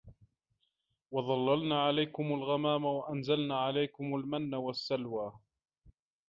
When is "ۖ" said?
5.31-5.35